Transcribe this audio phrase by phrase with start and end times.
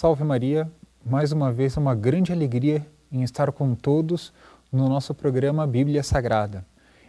[0.00, 0.70] Salve Maria,
[1.04, 4.32] mais uma vez uma grande alegria em estar com todos
[4.70, 6.64] no nosso programa Bíblia Sagrada.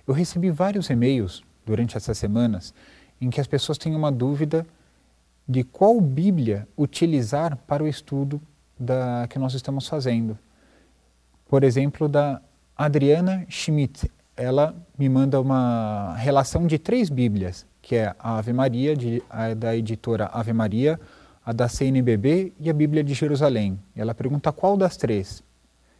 [0.07, 2.73] Eu recebi vários e-mails durante essas semanas
[3.21, 4.65] em que as pessoas têm uma dúvida
[5.47, 8.41] de qual Bíblia utilizar para o estudo
[8.79, 10.35] da, que nós estamos fazendo.
[11.47, 12.41] Por exemplo, da
[12.75, 14.09] Adriana Schmidt.
[14.35, 19.21] Ela me manda uma relação de três Bíblias, que é a Ave Maria, de,
[19.59, 20.99] da editora Ave Maria,
[21.49, 23.79] a da CNBB e a Bíblia de Jerusalém.
[23.95, 25.43] E ela pergunta qual das três.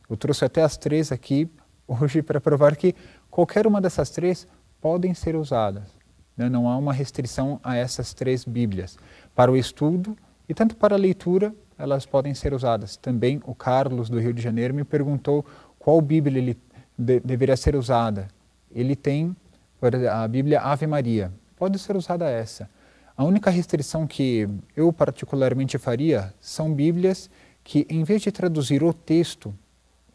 [0.07, 1.49] Eu trouxe até as três aqui
[1.87, 2.93] hoje para provar que
[3.31, 4.47] qualquer uma dessas três
[4.79, 5.89] podem ser usadas.
[6.37, 6.47] Né?
[6.49, 8.95] Não há uma restrição a essas três Bíblias.
[9.33, 10.15] Para o estudo
[10.47, 12.95] e tanto para a leitura, elas podem ser usadas.
[12.95, 15.43] Também o Carlos, do Rio de Janeiro, me perguntou
[15.79, 16.57] qual Bíblia ele
[16.95, 18.27] de, deveria ser usada.
[18.71, 19.35] Ele tem
[20.11, 21.31] a Bíblia Ave Maria.
[21.57, 22.69] Pode ser usada essa.
[23.19, 27.29] A única restrição que eu particularmente faria são Bíblias
[27.65, 29.53] que, em vez de traduzir o texto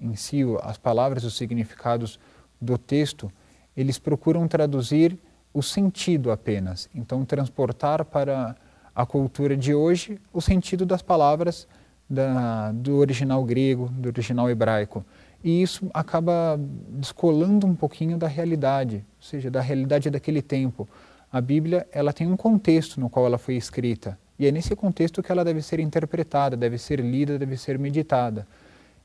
[0.00, 2.18] em si, as palavras, os significados
[2.58, 3.30] do texto,
[3.76, 5.18] eles procuram traduzir
[5.52, 6.88] o sentido apenas.
[6.94, 8.56] Então, transportar para
[8.94, 11.68] a cultura de hoje o sentido das palavras
[12.08, 15.04] da, do original grego, do original hebraico.
[15.44, 20.88] E isso acaba descolando um pouquinho da realidade, ou seja, da realidade daquele tempo.
[21.34, 25.20] A Bíblia ela tem um contexto no qual ela foi escrita, e é nesse contexto
[25.20, 28.46] que ela deve ser interpretada, deve ser lida, deve ser meditada.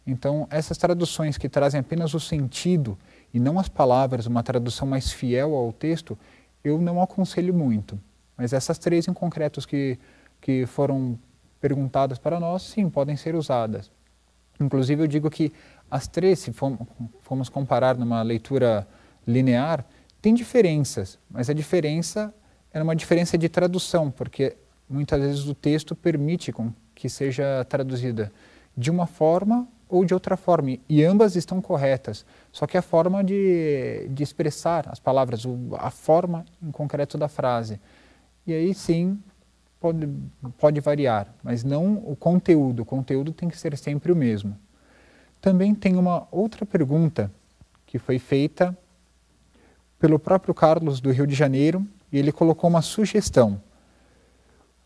[0.05, 2.95] Então, essas traduções que trazem apenas o sentido
[3.33, 6.15] e não as palavras, uma tradução mais fiel ao texto,
[6.63, 7.99] eu não aconselho muito.
[8.37, 9.97] Mas essas três em concretos que,
[10.39, 11.17] que foram
[11.59, 13.89] perguntadas para nós, sim, podem ser usadas.
[14.59, 15.51] Inclusive, eu digo que
[15.89, 18.87] as três, se formos comparar numa leitura
[19.25, 19.83] linear,
[20.21, 22.33] tem diferenças, mas a diferença
[22.73, 24.55] é uma diferença de tradução, porque
[24.89, 26.53] muitas vezes o texto permite
[26.93, 28.31] que seja traduzida
[28.75, 33.23] de uma forma ou de outra forma, e ambas estão corretas, só que a forma
[33.23, 35.43] de, de expressar as palavras,
[35.79, 37.81] a forma em concreto da frase.
[38.45, 39.19] E aí sim
[39.79, 40.07] pode,
[40.59, 42.83] pode variar, mas não o conteúdo.
[42.83, 44.55] O conteúdo tem que ser sempre o mesmo.
[45.41, 47.31] Também tem uma outra pergunta
[47.87, 48.77] que foi feita
[49.99, 53.61] pelo próprio Carlos do Rio de Janeiro e ele colocou uma sugestão.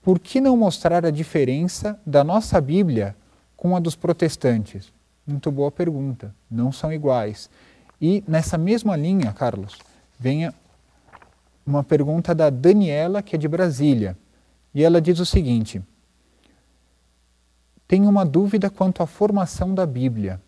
[0.01, 3.16] Por que não mostrar a diferença da nossa Bíblia
[3.56, 4.91] com a dos protestantes?
[5.25, 6.35] Muito boa pergunta.
[6.52, 7.50] Não são iguais.
[8.02, 9.79] E nessa mesma linha, Carlos,
[10.19, 10.52] vem
[11.66, 14.18] uma pergunta da Daniela, que é de Brasília.
[14.75, 15.81] E ela diz o seguinte:
[17.88, 20.41] Tenho uma dúvida quanto à formação da Bíblia.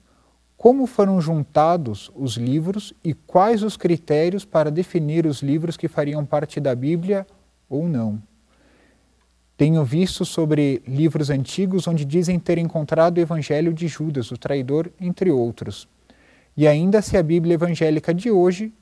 [0.57, 6.25] Como foram juntados os livros e quais os critérios para definir os livros que fariam
[6.25, 7.27] parte da Bíblia
[7.69, 8.21] ou não?
[9.57, 14.91] Tenho visto sobre livros antigos onde dizem ter encontrado o Evangelho de Judas, o traidor,
[14.99, 15.87] entre outros.
[16.57, 18.73] E ainda se a Bíblia evangélica de hoje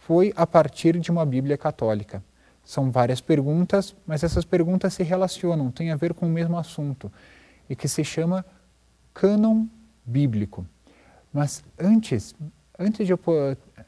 [0.00, 2.22] foi a partir de uma Bíblia católica.
[2.64, 7.10] São várias perguntas, mas essas perguntas se relacionam, têm a ver com o mesmo assunto,
[7.68, 8.44] e que se chama
[9.12, 9.66] cânon
[10.04, 10.66] bíblico.
[11.32, 12.34] Mas antes,
[12.78, 13.20] antes de eu,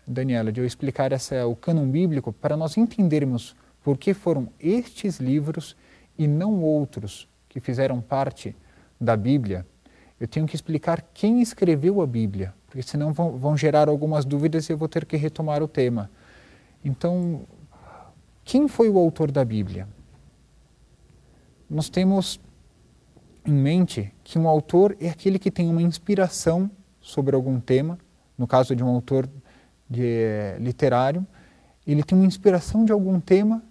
[0.07, 5.19] Daniela, de eu explicar essa, o cânon bíblico, para nós entendermos por que foram estes
[5.21, 5.77] livros
[6.17, 8.57] e não outros que fizeram parte
[9.01, 9.67] da Bíblia,
[10.19, 14.69] eu tenho que explicar quem escreveu a Bíblia, porque senão vão, vão gerar algumas dúvidas
[14.69, 16.11] e eu vou ter que retomar o tema.
[16.83, 17.43] Então,
[18.45, 19.87] quem foi o autor da Bíblia?
[21.69, 22.41] Nós temos
[23.45, 26.71] em mente que um autor é aquele que tem uma inspiração
[27.05, 27.99] sobre algum tema,
[28.37, 29.29] no caso de um autor
[29.89, 31.25] de, literário,
[31.87, 33.63] ele tem uma inspiração de algum tema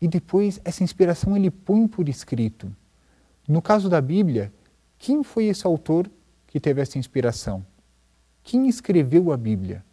[0.00, 2.74] e depois essa inspiração ele põe por escrito.
[3.46, 4.52] No caso da Bíblia,
[4.98, 6.08] quem foi esse autor
[6.46, 7.66] que teve essa inspiração?
[8.44, 9.84] Quem escreveu a Bíblia?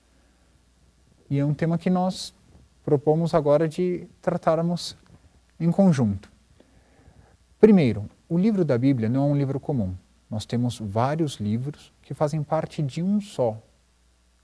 [1.30, 2.32] E é um tema que nós
[2.86, 4.96] propomos agora de tratarmos
[5.60, 6.32] em conjunto.
[7.60, 9.96] Primeiro, o livro da Bíblia não é um livro comum.
[10.30, 13.62] Nós temos vários livros que fazem parte de um só,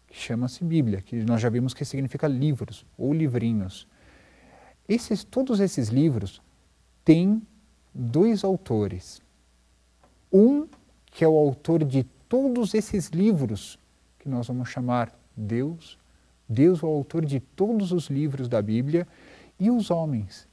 [0.07, 3.87] que chama-se Bíblia, que nós já vimos que significa livros ou livrinhos.
[4.87, 6.41] Esses, todos esses livros
[7.05, 7.41] têm
[7.93, 9.21] dois autores.
[10.31, 10.67] Um
[11.05, 13.77] que é o autor de todos esses livros,
[14.17, 15.97] que nós vamos chamar Deus.
[16.47, 19.07] Deus é o autor de todos os livros da Bíblia
[19.59, 20.47] e os homens.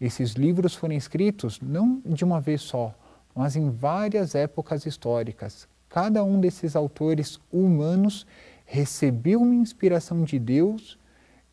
[0.00, 2.94] Esses livros foram escritos não de uma vez só,
[3.34, 5.68] mas em várias épocas históricas.
[5.88, 8.26] Cada um desses autores humanos
[8.64, 10.98] recebeu uma inspiração de Deus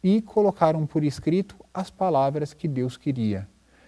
[0.03, 3.47] e colocaram por escrito as palavras que Deus queria.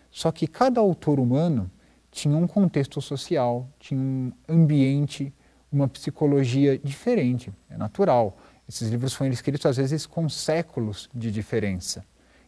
[0.09, 1.69] Só que cada autor humano
[2.09, 5.33] tinha um contexto social, tinha um ambiente,
[5.69, 8.37] uma psicologia diferente, é natural.
[8.69, 12.05] Esses livros foram escritos às vezes com séculos de diferença.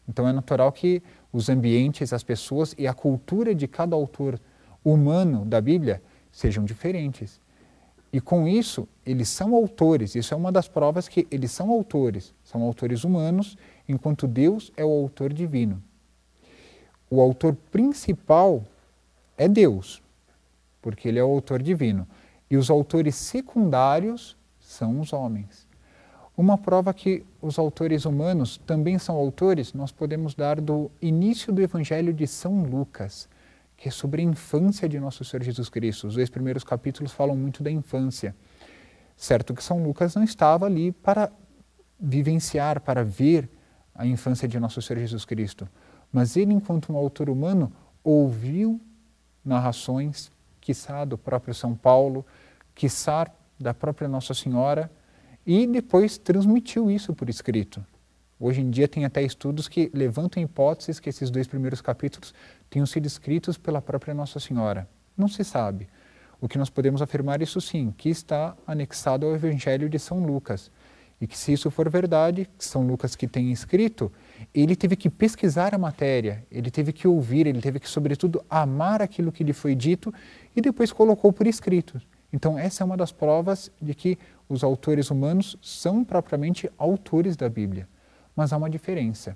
[0.08, 1.04] Então é natural que
[1.34, 4.40] os ambientes, as pessoas e a cultura de cada autor
[4.84, 6.02] humano da Bíblia
[6.32, 7.42] sejam diferentes.
[8.12, 12.34] E com isso, eles são autores, isso é uma das provas que eles são autores,
[12.44, 13.58] são autores humanos,
[13.88, 15.82] enquanto Deus é o autor divino.
[17.10, 18.64] O autor principal
[19.38, 20.02] é Deus,
[20.82, 22.08] porque ele é o autor divino,
[22.50, 25.68] e os autores secundários são os homens.
[26.36, 31.62] Uma prova que os autores humanos também são autores, nós podemos dar do início do
[31.62, 33.28] Evangelho de São Lucas
[33.78, 36.08] que é sobre a infância de nosso Senhor Jesus Cristo.
[36.08, 38.36] Os dois primeiros capítulos falam muito da infância.
[39.16, 41.32] Certo que São Lucas não estava ali para
[42.00, 43.50] vivenciar, para ver
[43.94, 45.68] a infância de nosso Senhor Jesus Cristo,
[46.12, 47.72] mas ele, enquanto um autor humano,
[48.04, 48.80] ouviu
[49.44, 50.32] narrações,
[50.62, 52.26] quiçá do próprio São Paulo,
[52.76, 53.28] quiçá
[53.60, 54.92] da própria Nossa Senhora,
[55.46, 57.84] e depois transmitiu isso por escrito.
[58.40, 62.36] Hoje em dia tem até estudos que levantam hipóteses que esses dois primeiros capítulos
[62.70, 64.88] tenham sido escritos pela própria Nossa Senhora.
[65.18, 65.88] Não se sabe.
[66.40, 70.70] O que nós podemos afirmar isso sim, que está anexado ao Evangelho de São Lucas.
[71.20, 74.12] E que se isso for verdade, São Lucas que tem escrito,
[74.54, 79.02] ele teve que pesquisar a matéria, ele teve que ouvir, ele teve que, sobretudo, amar
[79.02, 80.14] aquilo que lhe foi dito
[80.56, 82.00] e depois colocou por escrito.
[82.32, 84.16] Então, essa é uma das provas de que
[84.48, 87.88] os autores humanos são propriamente autores da Bíblia.
[88.38, 89.36] Mas há uma diferença.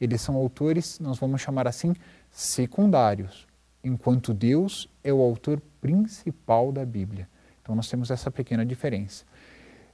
[0.00, 1.94] Eles são autores, nós vamos chamar assim,
[2.32, 3.46] secundários,
[3.84, 7.28] enquanto Deus é o autor principal da Bíblia.
[7.62, 9.24] Então nós temos essa pequena diferença.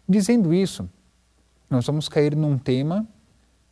[0.08, 0.88] Dizendo isso,
[1.68, 3.06] nós vamos cair num tema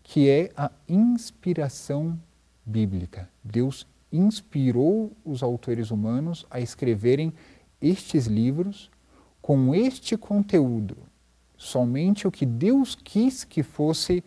[0.03, 2.21] que é a inspiração
[2.67, 3.27] bíblica.
[3.43, 7.33] Deus inspirou os autores humanos a escreverem
[7.81, 8.91] estes livros
[9.41, 10.97] com este conteúdo,
[11.57, 14.23] somente o que Deus quis que fosse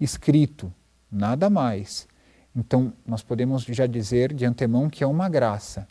[0.00, 0.72] escrito,
[1.10, 2.06] nada mais.
[2.54, 5.86] Então, nós podemos já dizer de antemão que é uma graça.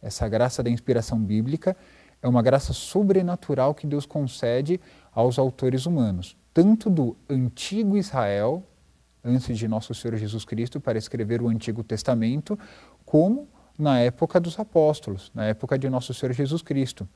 [0.00, 1.76] Essa graça da inspiração bíblica
[2.22, 4.80] é uma graça sobrenatural que Deus concede
[5.12, 8.62] aos autores humanos, tanto do antigo Israel,
[9.24, 12.58] antes de nosso Senhor Jesus Cristo, para escrever o Antigo Testamento,
[13.04, 13.48] como
[13.78, 17.08] na época dos apóstolos, na época de nosso Senhor Jesus Cristo,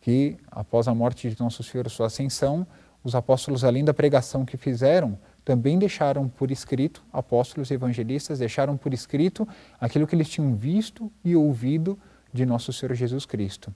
[0.00, 2.66] que após a morte de nosso Senhor, sua ascensão,
[3.02, 8.76] os apóstolos, além da pregação que fizeram, também deixaram por escrito, apóstolos e evangelistas deixaram
[8.76, 9.46] por escrito
[9.80, 11.98] aquilo que eles tinham visto e ouvido
[12.32, 13.74] de nosso Senhor Jesus Cristo.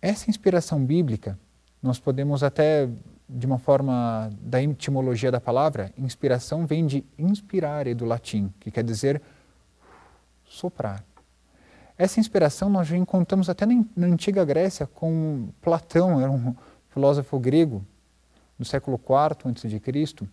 [0.00, 1.38] Essa inspiração bíblica,
[1.82, 2.88] nós podemos até,
[3.28, 8.84] de uma forma da etimologia da palavra, inspiração vem de inspirare do latim, que quer
[8.84, 9.20] dizer
[10.44, 11.04] soprar.
[11.98, 16.54] Essa inspiração nós já encontramos até na antiga Grécia com Platão, era um
[16.90, 17.84] filósofo grego,
[18.58, 20.28] no século IV a.C.,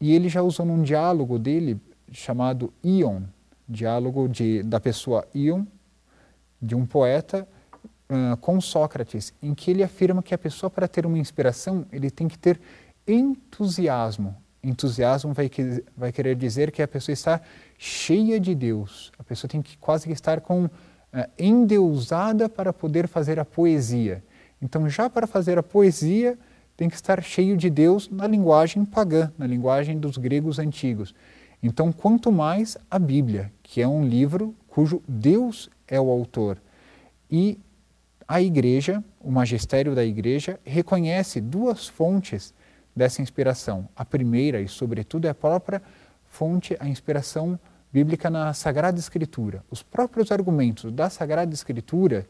[0.00, 1.78] e ele já usou num diálogo dele
[2.10, 3.22] chamado Ion,
[3.68, 5.64] diálogo de, da pessoa Ion,
[6.60, 7.46] de um poeta,
[8.10, 12.10] uh, com Sócrates, em que ele afirma que a pessoa, para ter uma inspiração, ele
[12.10, 12.60] tem que ter
[13.06, 14.34] entusiasmo.
[14.62, 17.40] Entusiasmo vai, que, vai querer dizer que a pessoa está
[17.78, 19.10] cheia de Deus.
[19.18, 20.70] A pessoa tem que quase estar com uh,
[21.38, 24.22] endeusada para poder fazer a poesia.
[24.60, 26.38] Então, já para fazer a poesia,
[26.80, 31.14] tem que estar cheio de Deus na linguagem pagã, na linguagem dos gregos antigos.
[31.62, 36.56] Então, quanto mais a Bíblia, que é um livro cujo Deus é o autor.
[37.30, 37.60] E
[38.26, 42.54] a Igreja, o magistério da Igreja, reconhece duas fontes
[42.96, 43.86] dessa inspiração.
[43.94, 45.82] A primeira, e sobretudo, é a própria
[46.30, 47.60] fonte, a inspiração
[47.92, 49.62] bíblica na Sagrada Escritura.
[49.70, 52.26] Os próprios argumentos da Sagrada Escritura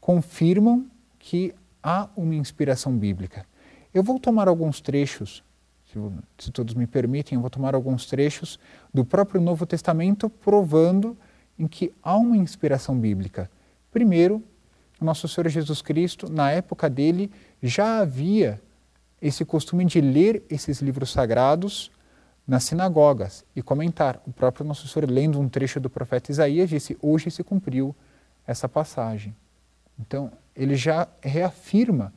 [0.00, 0.86] confirmam
[1.20, 3.46] que há uma inspiração bíblica.
[3.92, 5.42] Eu vou tomar alguns trechos,
[5.92, 5.98] se,
[6.38, 8.58] se todos me permitem, eu vou tomar alguns trechos
[8.92, 11.16] do próprio Novo Testamento provando
[11.58, 13.50] em que há uma inspiração bíblica.
[13.90, 14.42] Primeiro,
[15.00, 17.30] nosso Senhor Jesus Cristo, na época dele,
[17.62, 18.60] já havia
[19.20, 21.90] esse costume de ler esses livros sagrados
[22.46, 24.22] nas sinagogas e comentar.
[24.26, 27.94] O próprio nosso Senhor, lendo um trecho do profeta Isaías, disse: Hoje se cumpriu
[28.46, 29.34] essa passagem.
[29.98, 32.12] Então, ele já reafirma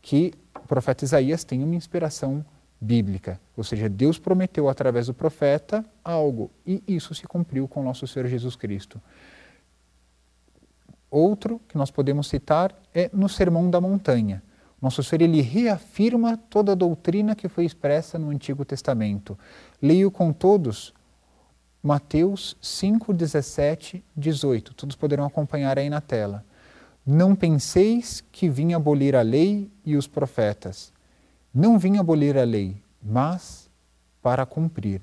[0.00, 2.44] que o profeta Isaías tem uma inspiração
[2.80, 8.06] bíblica, ou seja, Deus prometeu através do profeta algo e isso se cumpriu com nosso
[8.06, 9.00] Senhor Jesus Cristo.
[11.10, 14.42] Outro que nós podemos citar é no Sermão da Montanha.
[14.82, 19.38] Nosso Senhor ele reafirma toda a doutrina que foi expressa no Antigo Testamento.
[19.80, 20.92] Leio com todos
[21.82, 24.74] Mateus 5, 17, 18.
[24.74, 26.44] Todos poderão acompanhar aí na tela.
[27.06, 30.92] Não penseis que vim abolir a lei e os profetas.
[31.52, 33.68] Não vim abolir a lei, mas
[34.22, 35.02] para cumprir.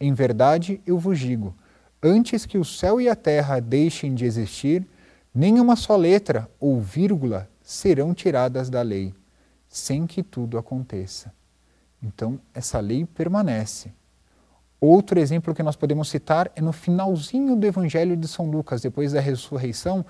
[0.00, 1.54] Em verdade, eu vos digo:
[2.02, 4.86] antes que o céu e a terra deixem de existir,
[5.32, 9.14] nem uma só letra ou vírgula serão tiradas da lei,
[9.68, 11.32] sem que tudo aconteça.
[12.02, 13.92] Então, essa lei permanece.
[14.80, 19.12] Outro exemplo que nós podemos citar é no finalzinho do Evangelho de São Lucas, depois
[19.12, 20.06] da ressurreição,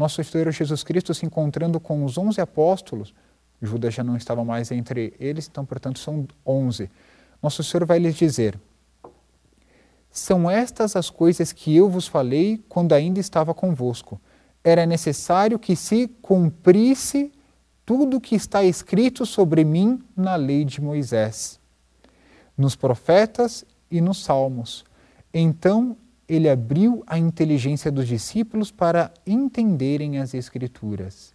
[0.00, 3.14] nosso Senhor Jesus Cristo se encontrando com os onze apóstolos,
[3.60, 6.90] Judas já não estava mais entre eles, então, portanto, são onze.
[7.42, 8.58] Nosso Senhor vai lhes dizer:
[10.10, 14.18] São estas as coisas que eu vos falei quando ainda estava convosco.
[14.64, 17.30] Era necessário que se cumprisse
[17.84, 21.60] tudo o que está escrito sobre mim na lei de Moisés,
[22.56, 24.82] nos profetas e nos salmos.
[25.34, 25.94] Então
[26.30, 31.34] ele abriu a inteligência dos discípulos para entenderem as Escrituras.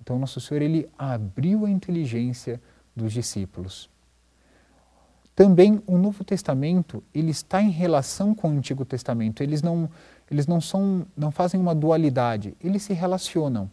[0.00, 2.58] Então nosso Senhor ele abriu a inteligência
[2.96, 3.90] dos discípulos.
[5.36, 9.42] Também o Novo Testamento ele está em relação com o Antigo Testamento.
[9.42, 9.90] Eles não
[10.30, 12.56] eles não são não fazem uma dualidade.
[12.64, 13.70] Eles se relacionam.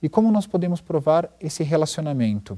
[0.00, 2.56] E como nós podemos provar esse relacionamento?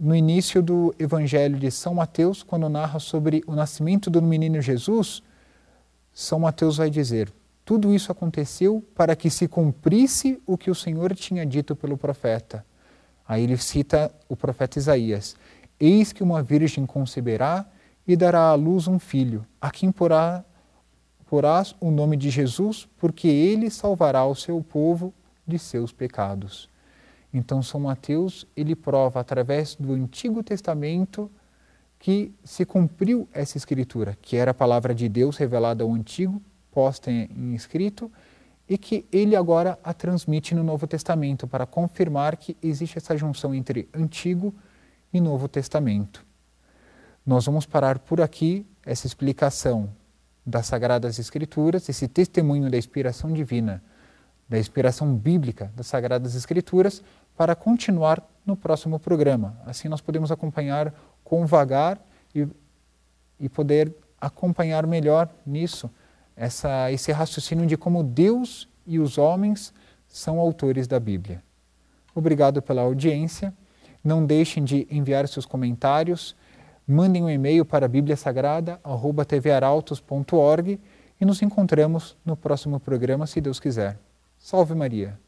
[0.00, 5.22] No início do Evangelho de São Mateus, quando narra sobre o nascimento do menino Jesus,
[6.12, 7.32] São Mateus vai dizer:
[7.64, 12.64] tudo isso aconteceu para que se cumprisse o que o Senhor tinha dito pelo profeta.
[13.26, 15.36] Aí ele cita o profeta Isaías:
[15.78, 17.66] Eis que uma virgem conceberá
[18.06, 20.44] e dará à luz um filho, a quem porá,
[21.26, 25.14] porás o nome de Jesus, porque ele salvará o seu povo
[25.46, 26.68] de seus pecados.
[27.32, 31.30] Então São Mateus, ele prova através do Antigo Testamento
[32.02, 36.42] que se cumpriu essa escritura, que era a palavra de Deus revelada ao Antigo,
[36.72, 38.10] posta em escrito,
[38.68, 43.54] e que ele agora a transmite no Novo Testamento para confirmar que existe essa junção
[43.54, 44.52] entre Antigo
[45.12, 46.26] e Novo Testamento.
[47.24, 49.88] Nós vamos parar por aqui essa explicação
[50.44, 53.80] das Sagradas Escrituras, esse testemunho da inspiração divina
[54.52, 57.02] da inspiração bíblica das Sagradas Escrituras
[57.34, 59.58] para continuar no próximo programa.
[59.64, 60.92] Assim nós podemos acompanhar
[61.24, 62.00] com vagar
[62.34, 62.46] e,
[63.38, 65.90] e poder acompanhar melhor nisso
[66.36, 69.74] essa, esse raciocínio de como Deus e os homens
[70.08, 71.42] são autores da Bíblia.
[72.14, 73.54] Obrigado pela audiência.
[74.04, 76.36] Não deixem de enviar seus comentários.
[76.86, 80.78] Mandem um e-mail para bibliasagrada.tvarautos.org
[81.20, 83.96] e nos encontramos no próximo programa, se Deus quiser.
[84.38, 85.21] Salve Maria!